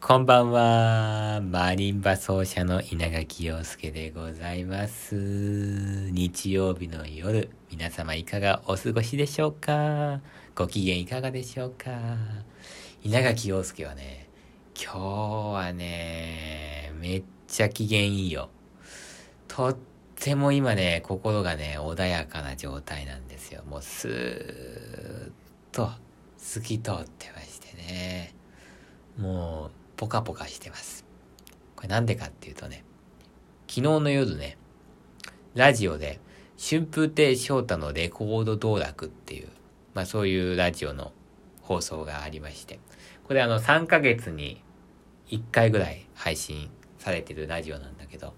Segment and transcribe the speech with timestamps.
[0.00, 1.40] こんばんは。
[1.42, 5.16] マリンバ奏者の稲垣陽介でございます。
[6.12, 10.20] 日曜日の夜、皆様いかがお過ごしでしょうか？
[10.54, 11.90] ご機嫌いかがでしょうか？
[13.02, 14.28] 稲垣陽介はね、
[14.74, 18.50] 今日はね、めっちゃ機嫌いいよ。
[19.48, 19.76] とっ
[20.14, 23.64] ても今ね、心がね、穏やかな状態なんですよ。
[23.64, 25.32] もうスーッ
[25.72, 25.90] と
[26.38, 28.32] 透き通ってましてね。
[29.18, 31.04] もう、ポカポカしてます。
[31.74, 32.84] これなんでかっていうとね、
[33.66, 34.56] 昨日の夜ね、
[35.56, 36.20] ラジオで、
[36.56, 39.48] 春風亭昇太のレコード道楽っていう、
[39.94, 41.12] まあそういうラジオの
[41.62, 42.78] 放送がありまして、
[43.24, 44.62] これあの3ヶ月に
[45.30, 48.34] 1回ぐらい配信されてるラジオなんだけど、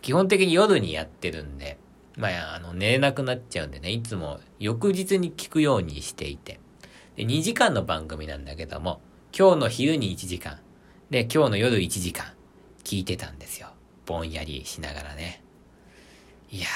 [0.00, 1.76] 基本的に夜にやってるんで、
[2.16, 6.60] まああの寝れなくなっちゃうんでね、いつも翌日に聞くようにしていて、
[7.16, 9.02] で2時間の番組なんだけども、
[9.38, 10.60] 今日の昼に1時間、
[11.10, 12.26] で、今日の夜1時間、
[12.84, 13.68] 聞いてたんですよ。
[14.04, 15.42] ぼんやりしながらね。
[16.50, 16.68] いやー、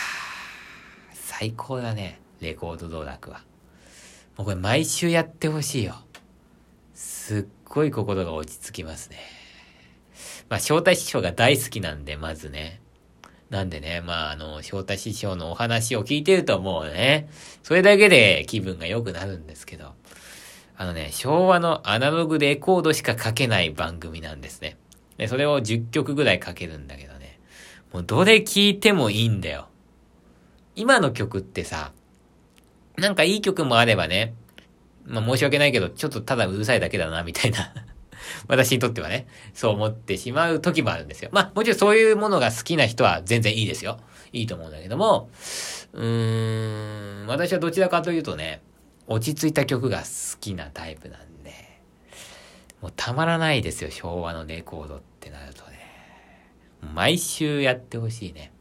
[1.13, 2.19] 最高だね。
[2.41, 3.43] レコード道楽は。
[4.39, 5.97] もうこれ毎週やってほしいよ。
[6.95, 9.19] すっごい心が落ち着きますね。
[10.49, 12.81] まあ、翔太師匠が大好きなんで、まずね。
[13.51, 17.29] なんでね、まあ、あの、翔太師匠のお話を聞いてるともうね、
[17.63, 19.93] それだけで気分が良くなるんですけど、
[20.83, 24.77] あのね、昭和のアナログレコードしか書けない番組なんですね。
[25.17, 27.39] で、それを10曲ぐらい書けるんだけどね。
[27.93, 29.69] もうどれ聴いてもいいんだよ。
[30.75, 31.93] 今の曲ってさ、
[32.97, 34.35] なんかいい曲もあればね、
[35.07, 37.73] まあ申し訳ないけど、ちょっとただうるさいだけだな、みたいな。
[38.49, 41.31] 私にとってはね、そう思ってしまう時もあるんですよ。
[41.33, 44.01] まあもちろんそういうものが好きな人は全然いいですよ。
[44.33, 45.31] いいと思うんだけども、
[45.93, 48.63] うーん、私はどちらかというとね、
[49.07, 51.53] 落ち着いた曲が好きなタイプなんで、
[52.81, 55.79] もうたまらないですよ、昭和のレコードってなるとね。
[56.95, 58.53] 毎週やってほしいね。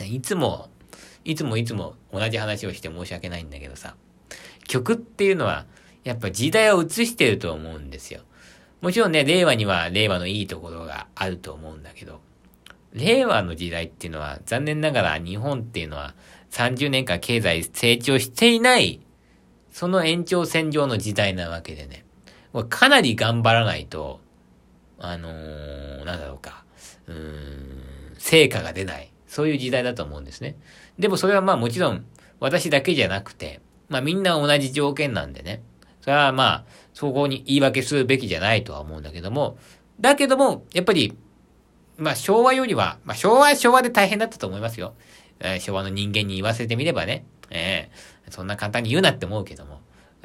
[0.00, 0.68] いつも、
[1.24, 3.96] いつもいつも同じ話をして申し訳ないんだけどさ、
[4.66, 5.66] 曲っていうのは、
[6.02, 8.22] やっぱ時代を映してると思うんですよ。
[8.80, 12.20] もちろんね、令和には令和のいいところがあると思うんだけど、
[12.92, 16.14] 令和の時代っていうのは残念ながら日本っていうのは
[16.50, 19.00] 30年間経済成長していない
[19.74, 22.04] その延長線上の時代なわけでね。
[22.68, 24.20] かなり頑張らないと、
[25.00, 26.64] あのー、なんだろうか、
[27.08, 29.10] うん、成果が出ない。
[29.26, 30.54] そういう時代だと思うんですね。
[30.96, 32.06] でもそれはまあもちろん
[32.38, 35.60] 私だけじゃなくて、まあみんな同じ条件なんでね。
[36.02, 39.58] それはまあ、そこに言い訳するべきじゃないとは思うんだけども、
[39.98, 41.16] だけども、やっぱり、
[41.96, 44.94] まあ昭和よりは、まあ昭和は昭和で大変だったと思いますよ。
[45.40, 47.24] え、昭和の人間に言わせてみればね。
[47.54, 47.90] え
[48.26, 49.80] えー、そんな簡単に言うなって思うけども、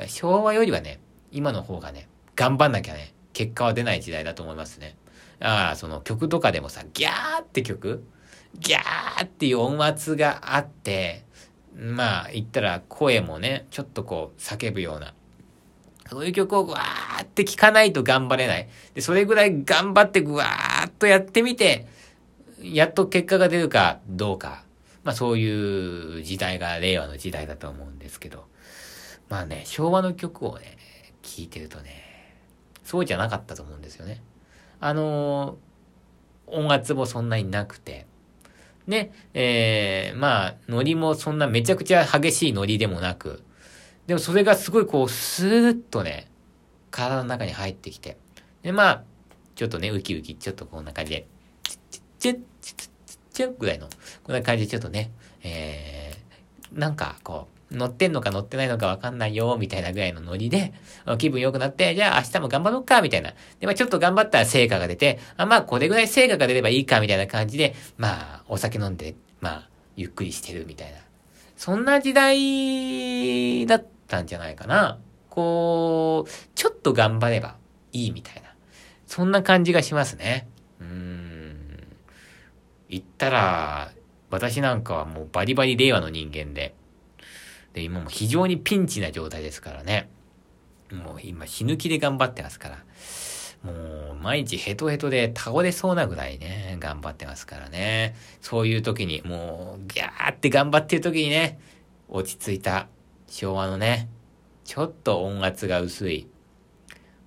[0.08, 1.00] 昭和よりはね、
[1.32, 4.98] 今の方がね、頑張んなきゃね、結果は出ない時代だと思いますね。
[5.40, 8.04] ああ、その曲とかでもさ、ギャーって曲
[8.56, 11.24] ギャーっていう音圧があって、
[11.76, 15.14] まあ、言ったら声もね、ちょっとこう、叫ぶような。
[16.10, 18.68] そういう曲をわーって聴かないと頑張れない。
[18.96, 21.88] で、それぐらい頑張ってぐわーっとやってみて、
[22.62, 24.64] やっと結果が出るかどうか。
[25.10, 28.46] まあそういう時代が令和の時代だと思うんですけど。
[29.28, 30.78] まあね、昭和の曲をね、
[31.24, 32.36] 聴いてるとね、
[32.84, 34.22] そうじゃなかったと思うんですよね。
[34.80, 38.06] あのー、音圧もそんなになくて、
[38.86, 43.42] ね、えー、まあ、ノリもそんなめちゃくちゃ激しいノリでもなく、
[44.06, 46.30] でもそれがすごいこう、スーッとね、
[46.92, 48.18] 体の中に入ってきて、
[48.62, 49.04] で、まあ、
[49.56, 51.28] ちょっとね、ウキウキ、ちょっとこんな感じで、
[51.64, 52.90] チッチッチッチッチッ
[53.40, 53.88] チッチッぐらいの、
[54.24, 55.12] こんな感じでちょっとね、
[55.44, 60.74] えー、なんかこう、乗ってんのか乗ってないのかわかんないよ、みたいなぐらいのノリで、
[61.18, 63.34] 気分良くなって、じゃあ明日も頑張ろうか、みたいな。
[63.60, 70.98] で、まあちょっと頑張ったら成果が出て、あまあこれぐらい成果が出ればいいか、みたいな感じで、まあお酒飲んで、まあゆっくりしてるみたいな。
[71.56, 75.00] そんな時代だったんじゃないかな。
[75.30, 77.56] こう、ちょっと頑張れば
[77.92, 78.50] いいみたいな。
[79.06, 80.48] そんな感じがしますね。
[80.82, 81.19] うん。
[82.90, 83.92] 言ったら、
[84.30, 86.76] 私なんかはもうバリバリ令和の人間で、
[87.74, 90.10] で、今も非常にピンチな状態ですからね。
[90.92, 92.84] もう今死ぬ気で頑張ってますから。
[93.64, 98.16] もう毎日ヘトヘトで倒れそうなぐらいね、頑張ってますからね。
[98.42, 101.60] そういう時に、もうギャーって頑張ってる時にね、
[102.08, 102.88] 落ち着いた
[103.28, 104.10] 昭和のね、
[104.64, 106.28] ちょっと音圧が薄い。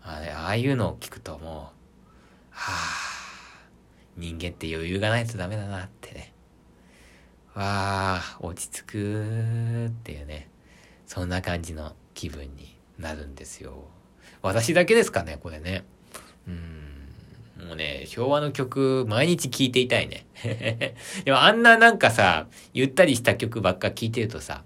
[0.03, 1.51] あ、ああいうのを聞くともう、
[2.51, 3.02] はあ、
[4.17, 6.33] 人間って余裕がないとダメだなってね。
[7.55, 10.49] わあ、落ち着くっていうね。
[11.07, 13.85] そんな感じの気分になるんですよ。
[14.41, 15.85] 私だけですかね、これね。
[16.49, 17.67] うん。
[17.67, 20.27] もうね、昭和の曲、毎日聴いていたいね。
[21.25, 24.65] でもあんななんかさ、ゆったりした曲ばっか聴いてるとさ、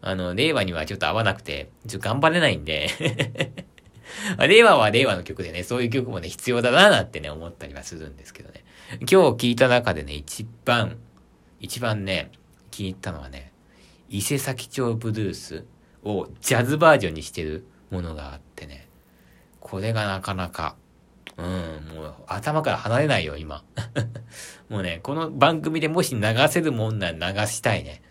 [0.00, 2.88] あの、令和にはちょっと合わなくて、ちょっと頑張れないんで
[4.46, 8.64] 令和は令和の曲でね、そういう曲もね、必要だななんてね、思ったりはするんですけどね。
[9.00, 10.98] 今日聴いた中でね、一番、
[11.60, 12.30] 一番ね、
[12.70, 13.52] 気に入ったのはね、
[14.08, 15.64] 伊勢崎町ブルース
[16.04, 18.88] をジャズバージョンにしてるものがあってね、
[19.60, 20.76] これがなかなか、
[21.36, 21.46] うん、
[21.94, 23.64] もう頭から離れないよ、今。
[24.68, 28.02] もうね、この番組でもし流せるもんなら流したいね。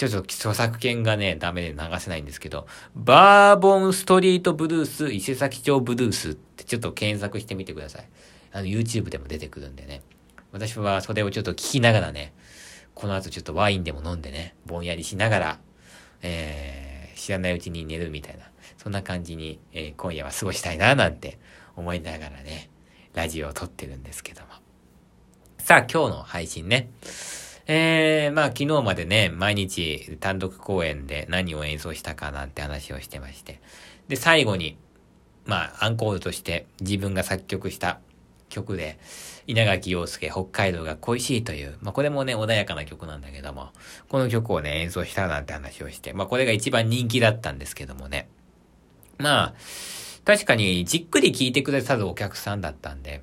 [0.00, 8.08] ちょっと著作権がね、ダメで流せないんですけど、バーボンストリートブルース、伊勢崎町ブルースってちょっと検索してみてください。
[8.52, 10.02] あの、YouTube でも出てくるんでね。
[10.52, 12.32] 私はそれをちょっと聞きながらね、
[12.94, 15.58] この後ちょっとワインでも飲んでね、ぼんやりしながら、
[16.22, 21.38] えー、知らないうちに寝るみたいな、そんな感じに、えー、今夜は過ごしたいな、なんて
[21.76, 22.70] 思いながらね、
[23.14, 24.48] ラジオを撮ってるんですけども。
[25.58, 26.90] さあ、今日の配信ね。
[27.72, 33.60] えー、まあ昨日までね、毎日単独公演で何を演奏したかなんて話をしてまして。
[34.08, 34.76] で、最後に、
[35.44, 38.00] まあアンコールとして自分が作曲した
[38.48, 38.98] 曲で、
[39.46, 43.68] 稲垣陽介、北海道が恋しいという、まあこれもね、穏やかな曲なんだけども、
[44.08, 48.28] この曲をね、演奏したなんて話をして、まあこれが一番人気だったんですけどもね。
[49.18, 49.54] まあ、
[50.24, 53.22] 確かにじっくり聴いてくださるお客さんだったんで、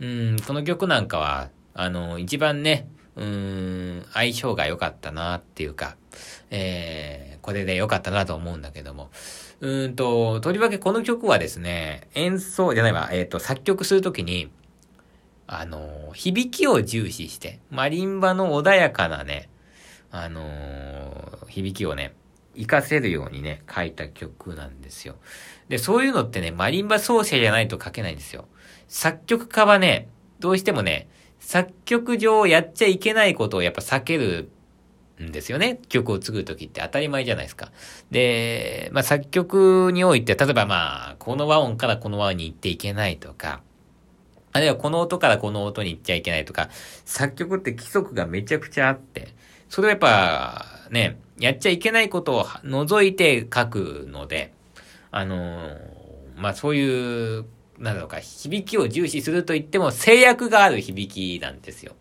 [0.00, 5.96] うん、この曲なんかは、あの、一番ね、うーん、相性が良かったなっていうか、
[6.50, 9.10] えー、これで良かったなと思うんだけども。
[9.60, 14.50] うーんと、とりわけこの曲はですね、演奏じゃないわ、えっ、ー、と、作曲するときに、
[15.46, 19.48] あの、響きを重視して、マリンバの穏やかなね、
[20.10, 22.14] あのー、響きをね、
[22.54, 25.16] 活かせるようにね、書いた曲なんですよ。
[25.68, 28.46] で、そういうのってね、マリンバ奏者じゃないと書けないんですよ。
[28.88, 30.08] 作曲家はね、
[30.40, 31.08] どうしてもね、
[31.46, 34.50] 作曲上やっちゃいけないことをやっぱ避ける
[35.22, 35.78] んですよね。
[35.88, 37.70] 曲を作るときって当たり前じゃないですか。
[38.10, 43.60] で、まあ作曲において、例えばまあ、この和音からこの和音に行っていけないとか、
[44.52, 46.68] あるいはこの音からこの音に行っちゃいけないとか、
[47.04, 49.28] 作曲って規則がめちゃくちゃあって、
[49.68, 54.52] それはやっぱね、やっちゃいけないことを除いて書くので、
[55.12, 55.78] あのー、
[56.38, 57.44] まあそういう、
[57.78, 61.94] なんだろうか、響きを重視すると言っても制約がある響きなんですよ。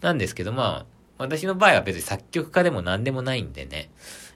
[0.00, 0.86] なんですけど、まあ、
[1.18, 3.90] 私の場合は別に作曲家でも何でもないんでね、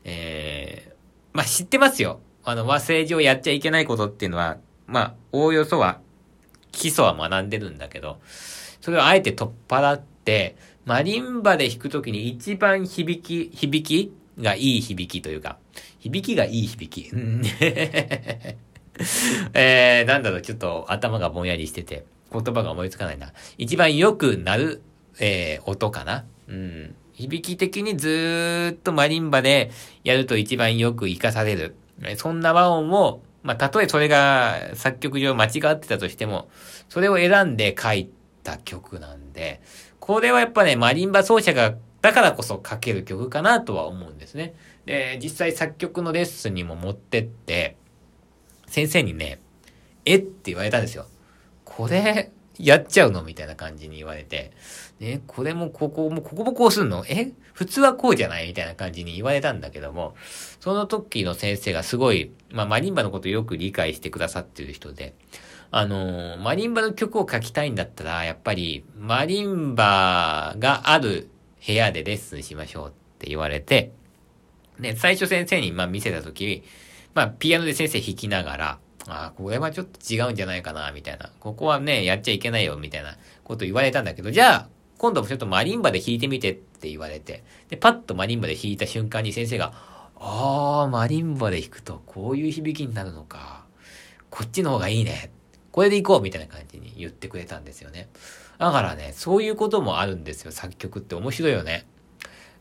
[0.05, 0.95] えー、
[1.33, 2.21] まあ知ってますよ。
[2.45, 6.01] あの、和製上やっちゃいけないことっていうのは、まあ、おおよそは
[6.73, 8.19] 基礎は学んでるんだけど、
[8.81, 15.57] それをあえて取っ払って、マリンバで弾くときに一番響き、響きがいい響きというか、
[15.99, 17.11] 響きがいい響き。
[19.55, 23.33] えー、なんだろう、ちょっと頭がぼんやりしてて、言葉が思いつかないな。
[23.59, 24.83] 一番良くなる、
[25.19, 26.25] えー、音かな。
[26.49, 26.95] うん。
[27.13, 29.71] 響き的にずっとマリンバで
[30.03, 31.77] やると一番よく活かされる。
[32.17, 36.49] そんな和音をまあ、たとえそれが作曲上間違ってたとしても、
[36.89, 38.11] それを選んで書い
[38.43, 39.61] た曲なんで、
[40.01, 44.55] これはやっぱね、マリンバ奏者が、だからこそ書ける曲かなとは思うんですね。
[44.87, 47.77] で、実際作曲のレッスンにも持ってって、
[48.75, 49.39] 先生にね、
[50.05, 51.07] えって言われたんですよ。
[51.65, 54.51] これ、やっちゃうのみたいな感じに言われて、
[54.99, 57.05] ね、これもここも、ここもこうすんの？
[57.09, 57.31] え？
[57.53, 60.17] 普通はこうじゃないみたいな感じに言われたんだけども、
[60.59, 65.15] その時の先生がすごい、まあ、マリンバのことよく理解してくださってる人で、
[65.71, 71.29] あのー、マリンバの曲を書きたいんだったら、やっぱり、マリンバがある
[71.65, 73.93] 部屋でレッスンしましょうって言われて、
[74.81, 76.65] で、最初先生に、まあ、見せた時、
[77.15, 81.31] まあ、ピアノで先生弾きながら、ああ、これはちょっと違うんじゃないかな、みたいな。
[81.41, 84.69] ここはね、やっちゃいけないよ、みたいなこと言われたんだけど、じゃあ、
[84.99, 89.73] 今度もちょっとマリンバで弾いてみてって言われて、で、パッとマリンバで弾いた瞬間に先生が、
[90.17, 93.65] ああ、マリンバで弾くとこういう響きになるのか。
[94.31, 95.31] こっちの方がいいね。
[95.71, 98.09] これで行こうみたいな感じに言ってくれたんですよね。
[98.59, 100.53] だからね、そういうこともあるんですよ。
[100.53, 101.87] 作曲って面白いよね。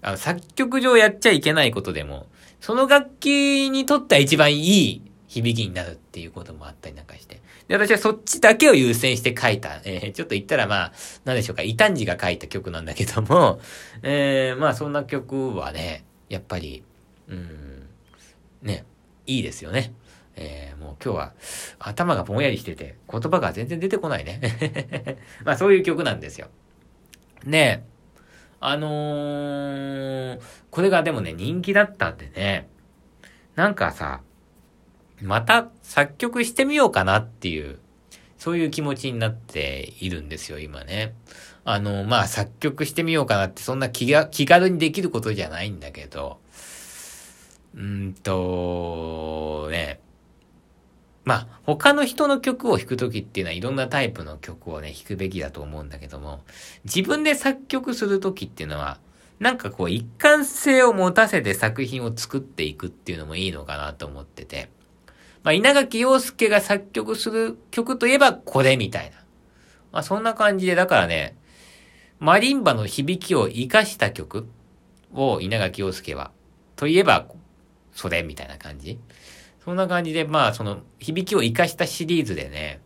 [0.04, 2.28] あの、作曲上やっちゃいけないことでも、
[2.60, 7.42] その楽器にとっては一番いい響きになるっていうこともあったりなんかして。
[7.68, 10.94] で、私はそっちだけを優先して書いた、えー、ちょっと言ったらまあ、
[11.24, 13.62] なんでしょうか、異端児が書いた曲なんだけども、
[14.04, 16.84] えー、まあそんな曲はね、やっぱり、
[17.30, 17.88] うん、
[18.62, 18.84] ね、
[19.26, 19.94] いいですよね。
[20.36, 21.34] えー、もう今日は
[21.80, 25.18] 頭がぼんやりしてて、言葉が全然出てこないね。
[25.46, 26.50] まあそういう曲なんですよ。
[27.46, 27.93] ねえ
[28.66, 30.40] あのー、
[30.72, 32.70] これがでもね、人気だったんでね、
[33.56, 34.22] なんかさ、
[35.22, 37.80] また作曲してみようかなっていう、
[38.38, 41.14] そういう気持ちになっているんですよ、今ね。
[41.66, 46.40] あの、まあ、作曲してみようかなって、そんな気が、気軽にできることじゃないんだけど、
[47.76, 49.70] うんと、
[51.26, 56.42] まあ、他の人の曲を弾くときっていうのはいろんなタイプの曲をね、弾くべきだと思うんだけども、
[56.84, 59.00] 自分で作曲するときっていうのは、
[59.40, 64.70] なんかこう一貫性を持たせて作品を作っていくっていうのもいいのかなと思ってて、
[65.44, 69.18] まあ、稲垣陽介が作曲する曲といえばこれみたいな。
[69.92, 71.36] まあ、そんな感じで、だからね、
[72.20, 74.48] マリンバの響きを活かした曲
[75.14, 76.32] を稲垣陽介は、
[76.76, 77.28] といえば、
[77.94, 78.98] それみたいな感じ。
[79.64, 82.82] そんな感じで、まあ、その、響きを活かしたシリーズでね、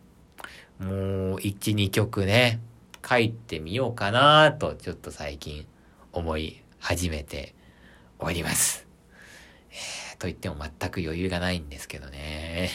[0.78, 2.60] もう、1、2曲ね、
[3.06, 5.66] 書いてみようかなと、ちょっと最近
[6.12, 7.54] 思い始めて
[8.20, 8.86] おります。
[9.70, 12.70] えと言っても全く余裕がないんですけどね。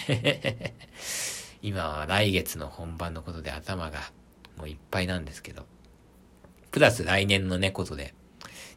[1.61, 4.11] 今は来月の本番のことで頭が
[4.57, 5.65] もういっぱいなんですけど。
[6.71, 8.13] プラス来年のね、ことで。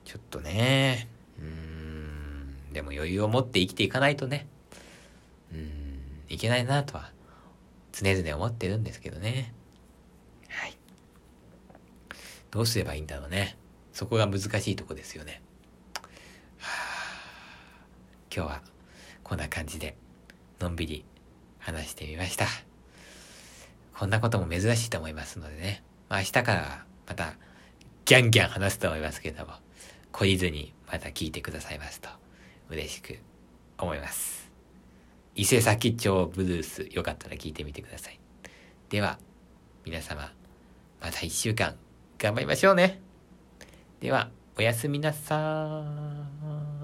[0.04, 1.08] ちょっとね、
[1.40, 4.46] うーん、でも余裕を持って生きていかないとね、
[5.52, 7.10] うん、いけないなとは
[7.92, 9.54] 常々思ってるんですけどね。
[10.48, 10.76] はい。
[12.50, 13.56] どうすればいいんだろうね。
[13.92, 15.42] そこが難しいとこですよね。
[16.58, 17.06] はあ
[18.34, 18.62] 今日は
[19.24, 19.96] こんな感じで
[20.60, 21.04] のんびり
[21.58, 22.46] 話してみました。
[23.98, 25.82] こんなことも珍しいと思いますのでね。
[26.08, 27.34] まあ、明日からはまた
[28.04, 29.54] ギャンギャン話すと思いますけども、
[30.12, 32.08] 懲りずにまた聞いてくださいますと
[32.70, 33.18] 嬉しく
[33.78, 34.45] 思います。
[35.36, 38.18] 伊勢崎町ブルースよかったら聞いてみてください。
[38.88, 39.18] では、
[39.84, 40.32] 皆様、
[41.00, 41.76] また一週間
[42.18, 43.00] 頑張りましょうね。
[44.00, 46.75] では、おやすみなさー。